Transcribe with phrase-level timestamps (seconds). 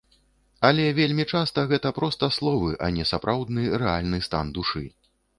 [0.67, 4.83] Але вельмі часта гэта проста словы, а не сапраўдны рэальны стан душы.